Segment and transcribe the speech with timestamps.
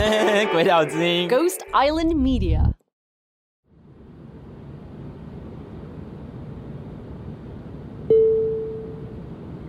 [0.52, 2.72] 鬼岛之音，Ghost Island Media。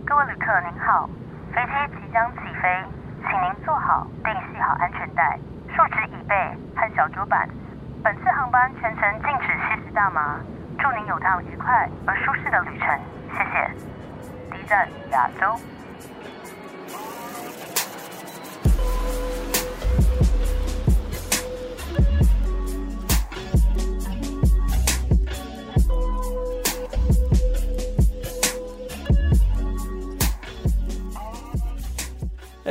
[0.06, 1.10] 各位旅客您好，
[1.54, 2.84] 飞机即将起飞，
[3.28, 5.38] 请您坐好并系好安全带，
[5.76, 6.36] 竖直椅背
[6.76, 7.50] 和小桌板。
[8.02, 10.40] 本次航班全程禁止吸食大麻，
[10.80, 12.88] 祝您有趟愉快而舒适的旅程，
[13.36, 13.70] 谢谢。
[14.50, 15.60] 第一站亚洲。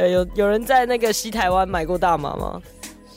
[0.00, 2.60] 呃，有有人在那个西台湾买过大麻吗？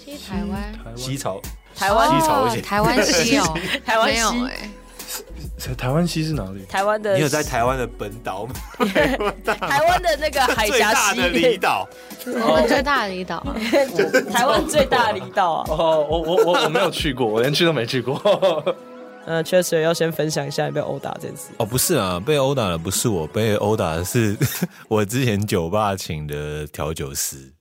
[0.03, 1.41] 西台湾，西潮，
[1.73, 6.65] 台湾西潮台湾西哦， 台湾西哎，台湾西是哪里？
[6.67, 8.53] 台湾的，你有在台湾的本岛吗？
[9.45, 11.87] 台湾的那个海峡最大的离岛，
[12.25, 13.41] 我们最大的离岛，
[14.33, 15.65] 台湾最大的离岛啊！
[15.69, 18.19] 哦，我我我我没有去过，我连去都没去过。
[19.25, 21.49] 嗯，确实要先分享一下你被殴打这件事。
[21.57, 24.37] 哦，不是啊，被殴打的不是我，被殴打的是
[24.89, 27.53] 我之前酒吧请的调酒师，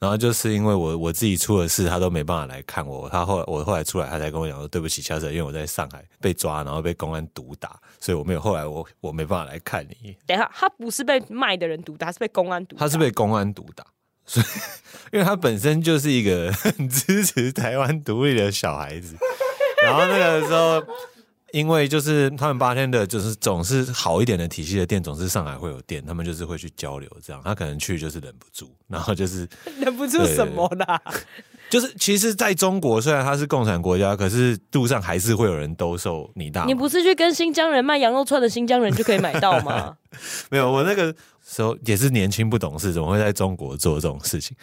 [0.00, 3.08] 然后就是因为我我自己出了事，他都没办法来看我。
[3.08, 10.16] 他后来我后来出来，他才跟我讲说对不起，乔瑟，因为我在上海被抓，然后被公安毒打，所以我没有后来我我没办法来看你。
[10.26, 12.80] 等一下，他不是被卖的人毒打，他是被公安毒打。
[12.80, 13.84] 他是被公安毒打，
[14.26, 14.46] 所以
[15.14, 19.16] 因为他本身就是一个很 支持台湾独立的小孩子。
[19.84, 20.82] 然后那个时候，
[21.52, 31.00] 因为就是他们八天的，就是总是好一点的体系的店，总是上海会有店，他们就是会去交流，这样他可能去就是忍不住，然后就是 忍不住什么啦？
[31.70, 36.64] 就是其实在中国，虽然它是共产国家，可是路上还是会有人兜售你大。
[36.66, 39.96] 你不是去跟新疆人卖羊肉串的新疆人就可以买到吗？
[40.50, 41.12] 没有，我那个
[41.44, 44.56] 时候也是年轻不懂事，怎么会在中国做这种事情？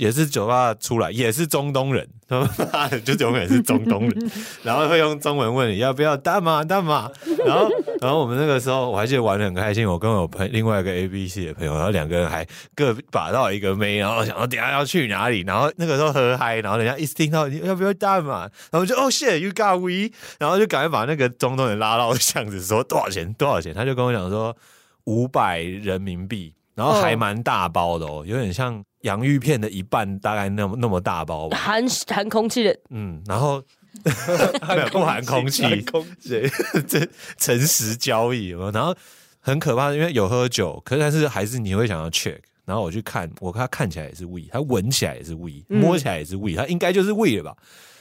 [0.00, 2.40] 也是酒吧出来，也是中东人，他
[2.72, 4.30] 妈的就永远是中东人，
[4.64, 7.10] 然后会用中文问你要不要大麻大麻，
[7.44, 7.68] 然后
[8.00, 23.30] 然后我们那个时候我还记得玩的很开心，我跟我朋另外一个 A B C 的朋友，然后两个人还各把到一个妹，然后想说等下要去哪里，然后那个时候喝嗨，然后人家一听到你要不要大麻，然后就哦、oh, shit you got weed，然后就赶快把那个中东人拉到巷子说多少钱？
[23.34, 24.56] 多少钱，他就跟我讲说
[25.04, 26.54] 五百人民币。
[26.76, 31.56] 然后还蛮大包的哦，有点像洋芋片的一半，大概那么那么大包吧。
[31.56, 33.62] 含含空气的，嗯，然后
[34.04, 36.42] 没有不含空气，空气，
[36.86, 37.06] 这
[37.38, 38.70] 诚实交易有没有？
[38.70, 38.94] 然后
[39.40, 42.38] 很可怕，因为有喝酒，可是但是还是你会想要 check。
[42.66, 47.56] 然后我去看，我看他看起来也是 weed，他闻起来也是 weed，摸起来也是 weed，他应该就是 weed 了吧？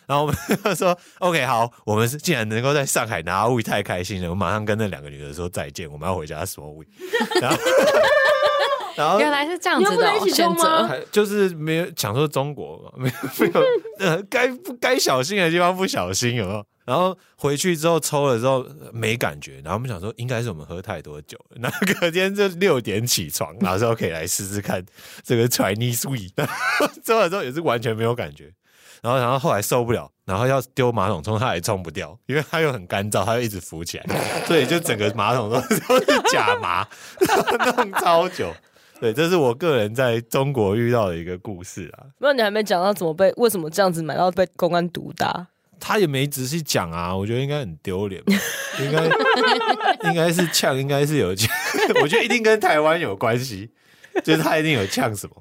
[0.06, 0.28] 然后我
[0.64, 6.86] 们说 OK 好，我们是既然能够在上海拿 weed，太开心了，我马上跟那两个女的说再见，我们要回家说 weed。
[7.42, 7.58] 然后。
[9.00, 13.62] 然后原来是这样子的选择，就是没有讲说中国没有没有
[14.00, 16.66] 呃该不该小心的地方不小心有没有？
[16.84, 24.86] 然后回去之后抽了之后没感觉，然后我们想说应该是我们喝太多酒，然后隔天就六点起床，然后说可以来试试看
[25.24, 26.34] 这个 Chinese weed，
[27.06, 28.52] 抽了之后也是完全没有感觉，
[29.02, 36.86] 然后然后后来受不了，然后要丢马桶冲，它也冲不掉，因为它又很干燥，它又一直浮起来，所以就整个马桶都都是假麻，
[37.78, 38.52] 弄超久。
[39.00, 42.08] 对，这是我个人在中国遇到的一个故事啊。
[42.20, 45.48] 那你还没讲到怎么被为什么这样子买到被公安毒打？
[45.80, 48.34] 他也没仔细讲啊，我觉得应该很丢脸吧，
[48.82, 49.06] 应该
[50.10, 51.50] 应该是呛，应该是有呛，
[52.02, 53.72] 我觉得一定跟台湾有关系，
[54.22, 55.36] 就是他一定有呛什么。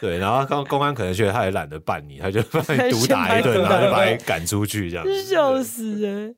[0.00, 5.04] 对，然后刚公安可能觉得他也懒得办你，他就把你毒打一顿，然后就把你赶出去这样。
[5.26, 6.34] 笑死人！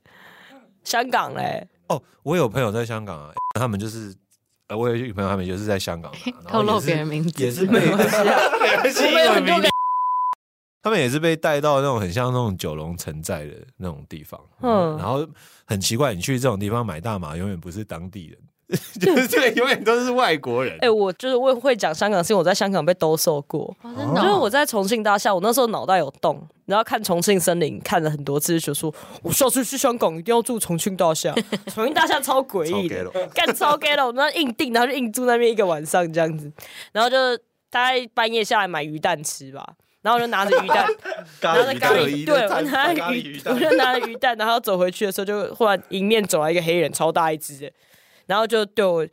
[0.83, 1.69] 香港嘞？
[1.87, 4.13] 哦，我有朋友在香港啊，他们就是。
[4.77, 6.13] 我有一个朋友，他们就是在香港，
[6.49, 7.43] 透露别人名字。
[7.43, 7.81] 也是被，
[10.83, 15.27] 他们也是被带到那种很像那种九龙城寨的那种地方，嗯，然后
[15.67, 18.39] 很奇怪，你去这种地方买大麻，永远不是当地人。
[19.01, 20.73] 就是这个永远都是外国人。
[20.75, 23.75] 哎、欸，我就是我会讲香港，是因为我在香港被兜售过。
[23.83, 31.35] 哦真的哦、就是我在重庆大厦，我那时候脑袋有洞，然后看重庆森林看了很多次，就说我下次去香港一定要住重庆大厦。
[31.75, 36.53] 重庆大厦超诡异的，干超 gay 了，我们硬定，然后就硬住那边一个晚上这样子。
[36.93, 37.17] 然后就
[37.71, 39.67] 大概半夜下来买鱼蛋吃吧，
[40.03, 40.87] 然后我就拿着鱼蛋，
[41.43, 47.73] 拿着咖喱，对，我拿着鱼，我就拿着鱼蛋，然后走回去的时候，就忽然迎面走来一个黑人，超大一只的。
[48.31, 49.05] 然后就对我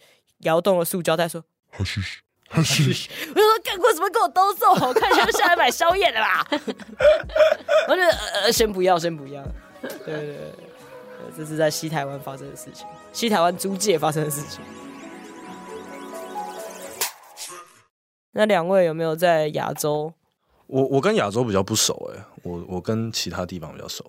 [0.42, 1.44] 摇动了塑胶袋说
[1.74, 2.20] ：“好嘘嘘，
[2.50, 4.08] 好嘘嘘。”我就说：“干过什么？
[4.12, 6.46] 给我兜售我看，就下来买宵夜的啦。”
[7.90, 8.02] 我就
[8.44, 9.44] 呃，先不要，先不要。
[9.82, 10.54] 对对对，对，
[11.36, 14.64] 这是在西台湾发生的事情，西台湾租界发生的事情。
[18.34, 20.14] 那两位有没有在亚洲
[20.68, 24.06] 我我跟亚洲比较不熟哎，我我跟其他地方比较熟。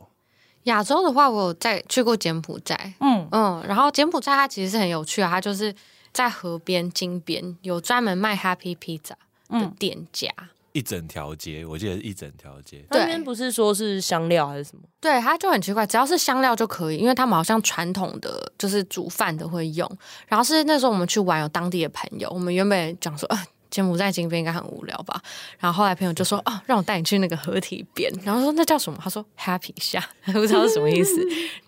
[0.64, 5.74] 亚洲的话，我有在去过柬埔寨，嗯嗯，然后柬埔寨它其实是很有趣啊，它就是
[6.12, 9.12] 在河边金边有专门卖 Happy Pizza
[9.48, 10.28] 的店家。
[10.38, 12.84] 嗯一整条街，我记得是一整条街。
[12.90, 14.82] 那边不是说是香料还是什么？
[15.00, 19.90] 对，它就很奇怪，只要是香料就可以，因为他们好像传统的就是煮饭的会用。
[20.28, 25.20] 然后是那时候我们去玩，有当地的朋友，我们原本讲说，啊，柬埔寨金边应该很无聊吧？
[25.58, 28.12] 然后后来朋友就说，哦，让我带你去那个合体边。
[28.24, 28.98] 然后说那叫什么？
[29.02, 31.20] 他说 Happy 虾， 不知道是什么意思。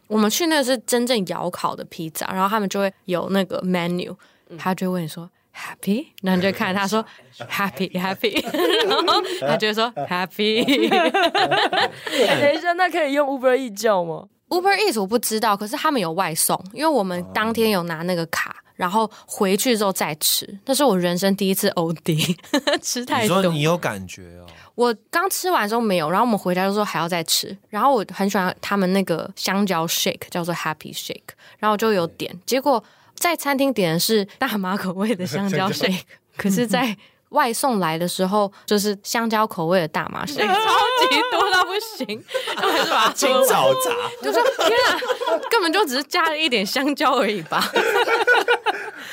[0.07, 4.17] 我们去那个是真正窑烤的披萨，然后他们就会有那个 menu，
[4.59, 5.31] 他就会问你说。
[5.53, 7.05] Happy，然后你就看他说
[7.37, 8.41] Happy Happy，
[8.87, 10.65] 然后他就说 Happy。
[10.89, 20.49] 等一下，那可以用 Uber Eats 叫吗？Uber Eats 我不知道，可是他们有外送，因为我们当天有拿那个卡，然后回去之后再吃。
[20.65, 22.35] 那是我人生第一次 OD，
[22.81, 23.37] 吃太多。
[23.37, 24.47] 你说你有感觉哦？
[24.75, 27.55] 我刚吃完之后没有，然后我们回家的时候还要再吃。
[27.69, 32.83] 然后我很喜欢他们那个香蕉 Shake，叫做 Happy Shake，然后我就有点，结果。
[33.17, 36.01] 在餐厅点的是大麻口味的香蕉 shake，
[36.39, 36.97] 可是，在
[37.31, 42.25] 外送来的时候就是香蕉口味的大麻 shake， 超级多到不行，
[42.55, 43.91] 然后还是把它清早茶，
[44.23, 47.65] 就是天啊，根本就只是加了一点香蕉而已吧。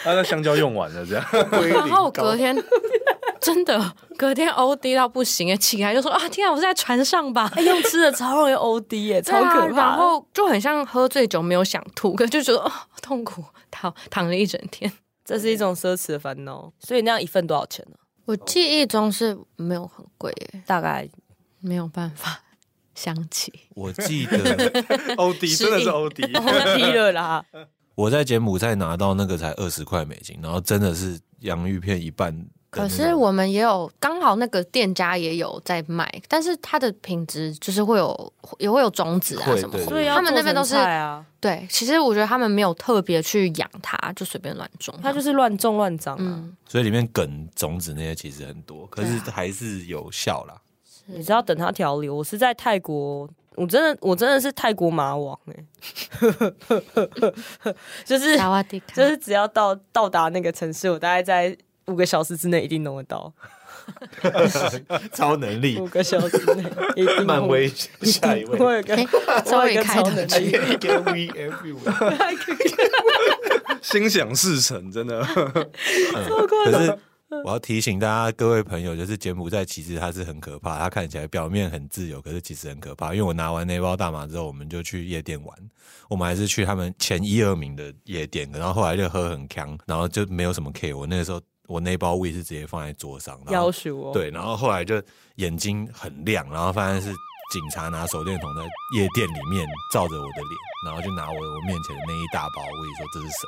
[0.03, 1.25] 他的香蕉用完了这样，
[1.73, 2.55] 然后隔天
[3.41, 7.51] 真的隔天 OD 到不行，起来就说啊，天啊，我是在船上吧？
[7.57, 12.71] 用吃的超容易 OD 耶，超可怕，然后就很像喝醉酒没有想吐，可就觉得哦
[13.01, 13.43] 痛苦。
[13.69, 14.91] 躺躺了一整天，
[15.25, 16.71] 这是一种奢侈的烦恼。
[16.79, 17.97] 所以那样一份多少钱呢？
[18.27, 21.07] 我记忆中是没有很贵耶，大概
[21.59, 22.39] 没有办法
[22.93, 23.51] 想起。
[23.73, 24.71] 我记得
[25.17, 26.43] 欧迪真的是欧迪，欧
[26.75, 27.43] 迪了啦。
[27.95, 32.45] 我在柬埔寨拿到那个才二十块美金，然后真的是洋芋片一半。
[32.69, 41.25] 可是我们也有刚好那个店家也有在卖，但是它的品质就是会有也会有种子啊什么，所以他们那边都是啊。
[41.39, 46.43] 对，其实我觉得他们没有特别去养它，就随便乱种，它就是乱种乱长啊。
[46.67, 50.55] 所以里面梗种子那些其实很多，可是还是有效啦。
[51.05, 55.55] 你知道等它调理，我是在泰国，我真的我真的是泰国马王哎，
[58.03, 58.37] 就是
[58.93, 61.57] 就是只要到到达那个城市，我大概在。
[61.87, 63.33] 五个小时之内一定弄得到，
[65.13, 65.79] 超能力。
[65.79, 66.63] 五个小时内
[66.95, 67.25] 一定。
[67.25, 68.57] 漫威下一位，
[69.45, 70.57] 稍微开超能力。
[73.81, 75.23] 心想事成，真的。
[75.23, 76.97] 可是
[77.45, 83.13] 我要提醒大家，各位朋友，就是柬埔寨其实它是很可怕，它看起来表面很自由，可是其实很可怕。
[83.13, 85.57] 因为我拿完那包大麻之后，我们就去夜店玩，
[86.09, 90.93] 我们还是去他们前一二名的夜店，然后后来就喝很强，然后就没有什么 K。
[90.93, 91.39] 我那个时候。
[91.67, 94.11] 我那包味是直接放在桌上，要求哦。
[94.13, 95.01] 对，然后后来就
[95.35, 97.09] 眼睛很亮，然后发现是
[97.51, 98.63] 警察拿手电筒在
[98.97, 103.43] 夜店里面照着我的脸，然后就拿我我面前的那一大包味说这是什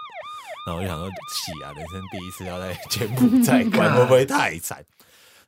[0.67, 4.85] 么，然后我就想说气啊，人生第一次要在 柬埔寨 关会不会太惨？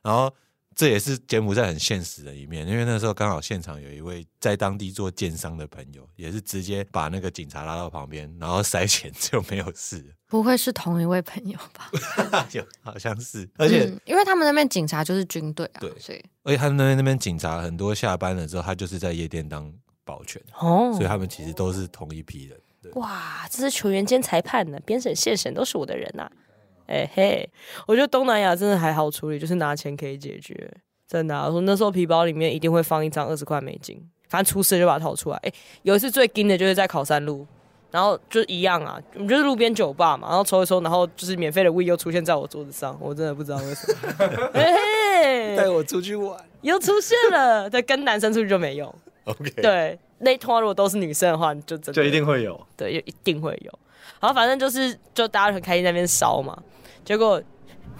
[0.02, 0.34] 然后。
[0.74, 10.14] 这也是柬埔寨很现实的一面，因为那时候刚好现场有一位在当地做建商的朋友，也是直接把那个警察拉到旁边，然后塞钱 就没有事。
[10.26, 11.90] 不会是同一位朋友吧？
[12.52, 13.48] 有，好像是。
[13.56, 19.70] 而且、嗯，因为他们那边警察就是军队啊，对，所以而且他们那边那边警察很多下班了之后，他就是在夜店当
[20.04, 22.58] 保全哦，所以他们其实都是同一批人。
[22.94, 26.32] 哇，这是球员兼裁判呢，边审、现审都是我的人呐、啊。
[26.86, 27.50] 哎、欸、嘿，
[27.86, 30.70] 我觉得东南亚真的还好处理，就是拿钱可以解决。
[31.08, 35.36] 真的、啊，我说那时候皮包里面一定会放一张二十块美金，反正出事就把它掏出来。
[35.42, 37.46] 哎、欸，有一次最惊的就是在考山路，
[37.90, 44.48] 然后就一样啊，我们就是路边酒吧嘛，然后抽一抽，然后就是免费的 weed 又出现在我桌子上，我真的不知道为什么。
[44.54, 48.94] 哎嘿，带我出去玩又出现了，对，跟男生出去就没用。
[49.24, 53.78] OK，对，那团如果都是女生的话，就真的就一定会有，对，就一定会有。
[54.20, 56.56] 然后反正就是就大家很开心在那边烧嘛。
[57.04, 57.42] 结果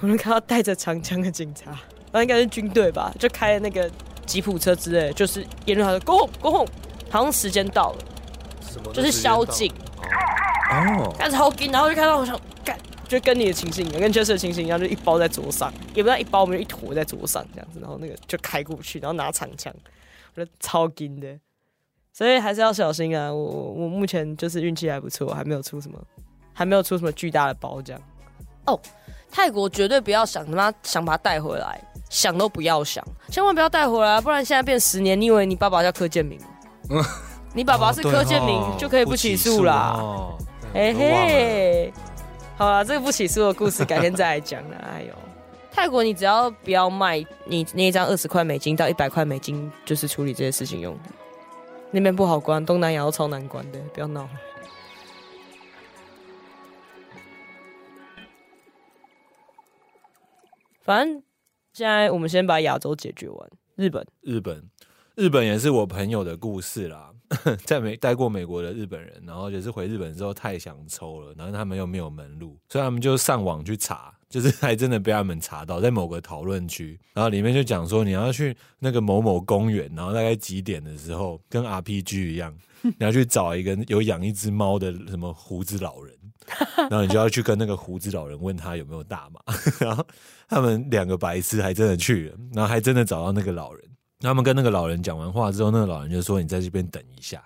[0.00, 1.78] 我们看到带着长枪的警察，
[2.12, 3.90] 那应该是军队吧，就开那个
[4.26, 6.68] 吉普车之类，就是沿路他说 “go home, go home”，
[7.10, 9.72] 好像时间到了，就是宵禁。
[10.70, 19.70] 哦，但是好紧，然后就看到我想干，就跟你的情形一样，跟 Jesse 的情形一样，就一包在桌上，也不知道一包，我们就一坨在桌上这样子，然后那个就开过去，然后拿长枪，
[20.34, 21.38] 我觉得超紧的，
[22.12, 23.32] 所以还是要小心啊！
[23.32, 23.42] 我
[23.72, 25.98] 我目前就是运气还不错，还没有出什么，
[26.52, 28.02] 还没有出什么巨大的包这样。
[28.66, 28.78] 哦，
[29.30, 36.38] 泰国绝对不要想他妈想把他带回来，想都不要想，千万不要带回来，不然现在变十年，你以为你爸爸叫柯建明？
[36.90, 37.02] 嗯，
[37.54, 39.98] 你爸爸是柯建明就可以不起诉啦。
[40.74, 41.92] 哎嘿，
[42.58, 44.76] 好了，这个不起诉的故事改天再来讲了。
[44.76, 45.14] 哎呦，
[45.70, 51.10] 泰国你只要不要卖你那一张二十块美金到一百块美金，就是处理这些事情用的。
[51.94, 54.28] 那边不好关，东南亚都超难关的，不要闹。
[60.80, 61.22] 反正
[61.72, 63.50] 现在我们先把亚洲解决完。
[63.76, 64.70] 日本，日本，
[65.14, 67.12] 日本也是我朋友的故事啦。
[67.64, 86.16] 在美待过美国的日本人，然后也是回日本之后太想抽了，然后他们又没有门路，所以他们就上网去查，就是还真的被他们查到，在某个讨论区，然后里面就讲说你要去那个某某公园，然后大概几点的时候，跟 RPG 一样，你要去找一个有养一只猫的什么胡子老人，
[86.88, 89.40] 然后你就要去跟那个胡子老人问他有没有大麻，
[89.78, 90.02] 然后
[90.48, 93.84] 他们两个白痴还真的去了，然后还真的找到那个老人。
[94.20, 97.42] 他们跟那个老人讲完话之后，那个老人就说：“你在这边等一下。”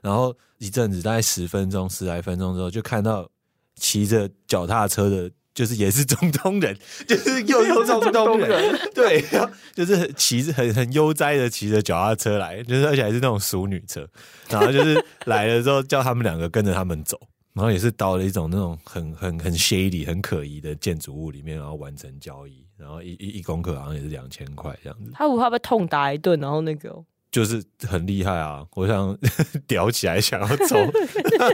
[0.00, 3.28] 然后一阵子，大概十分钟、十来分钟之后，就看到
[3.74, 6.76] 骑着脚踏车的，就是也是中东人，
[7.08, 9.24] 就是又又中东人，对，
[9.74, 14.06] 就是骑着很很悠哉的骑着脚踏车来，就是而且还是那种淑女车，
[14.50, 17.18] 然后就是来了之后叫他们两个跟着他们走。
[17.54, 25.10] 然后也是到了一种那种很很很 shady 很可疑的建筑物里面，然后完成交易，然后一一一公克好像也是两千块这样子。
[25.14, 28.62] 他不怕被痛打一顿，然后那个就是很厉害啊！
[28.74, 29.16] 我想
[29.66, 30.76] 叼起来想要抽，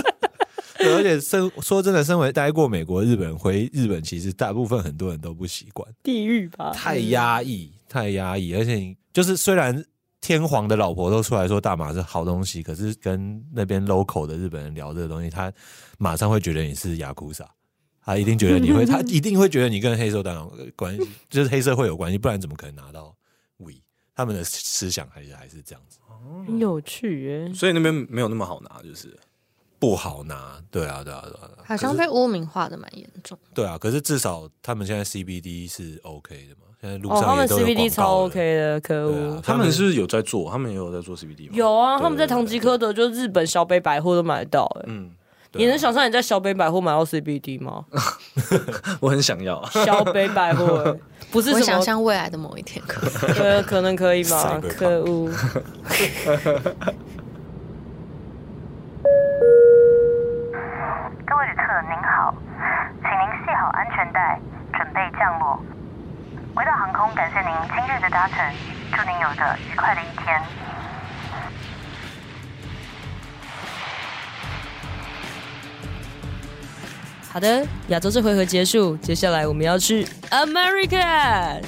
[0.94, 9.84] 而且身 说真的，身为待过美国日本人回日本，其实大部分很多人都不习惯，地狱吧，太压抑，太压抑，而且就是虽然。
[10.26, 15.52] 天皇的老婆都出来说大麻是好东西，可是跟那边 local 的日本人聊这个东西，他
[15.98, 17.46] 马上会觉得你是雅库萨，
[18.02, 23.14] 他一定觉得你会，他 一定会觉得你跟黑社会有关系，就是黑社会有关系，不然怎么可能拿到
[23.58, 23.82] weed？
[24.14, 25.98] 他们的思想还是还是这样子，
[26.46, 27.52] 很有趣耶。
[27.52, 29.14] 所以那边没有那么好拿，就是
[29.78, 30.60] 不好拿。
[30.70, 33.38] 对啊，对啊，对啊，好像被污名化的蛮严重。
[33.54, 36.62] 对啊，可是至少他们现在 CBD 是 OK 的嘛。
[37.08, 39.40] 哦，他们 CBD 超 OK 的，可恶！
[39.42, 40.50] 他们是不是有在做？
[40.50, 41.52] 他们也有在做 CBD 吗？
[41.54, 44.64] 有啊，他们在唐吉诃德，就日本小北百货都买得到。
[44.80, 45.10] 哎，嗯，
[45.52, 47.86] 你能想象你在小北百货买到 CBD 吗？
[49.00, 50.94] 我很想要小北百货，
[51.32, 53.00] 不是想象未来的某一天可
[53.32, 54.60] 对，可能可以吧？
[54.76, 55.30] 可恶！
[64.72, 65.60] 准备降落。
[66.54, 68.38] 轨道航空感谢您今日的搭乘，
[68.92, 70.40] 祝您有个愉快的一天。
[77.32, 81.60] 好的，亚洲这回合结束，接下来我们要去 America。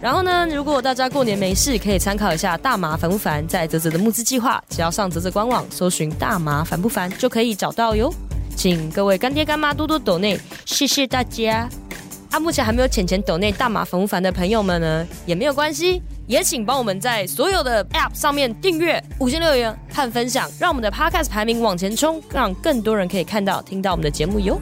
[0.00, 8.12] 然后呢，如果大家过年没事，可以参考一下大麻烦不烦，在泽泽的募资计划，只要上泽泽官网搜寻“大麻烦不烦”就可以找到哟。
[8.62, 11.68] 请各位干爹干妈多多抖内，谢谢大家。
[12.30, 24.56] 啊，目前还没有浅浅抖内大麻烦不烦的朋友们呢，也没有关系，也请帮我们在所有的 App 上面订阅、五星留言和分享，让我们的 Podcast 排名往前冲，让更多人可以看到、听到我们的节目哟。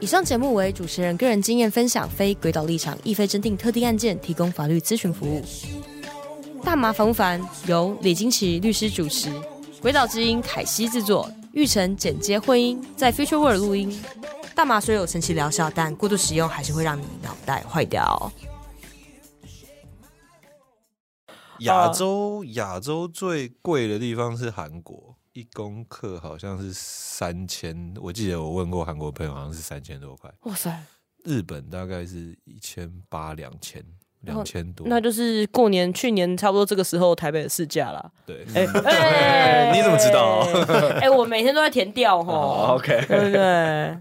[0.00, 5.44] 以上节目为主持人个人经验分享，非诡岛立场，亦非征定特定案件提供法律咨询服务。
[6.64, 9.30] 大麻烦不烦由李金奇律师主持，
[9.82, 11.30] 鬼岛之音凯西制作。
[11.52, 14.02] 玉成剪接混音，在 Future World 录音。
[14.56, 18.32] 大麻虽有神奇疗效，但过度使用还是会让你脑袋坏掉。
[21.60, 30.32] 亚洲亚洲最贵的地方是韩国，一公克好像是三千，我记得我问过韩国朋友，好像是三千多块。
[30.44, 30.82] 哇塞！
[31.24, 33.84] 日本大概是一千八两千。
[34.24, 38.04] 两千多，那就是过年去年差不多这个时候台北的市价啦。
[38.26, 40.46] 对，哎哎， 你怎么知道？
[41.00, 42.74] 哎，我每天都在填调哈。
[42.74, 43.96] OK，对不对？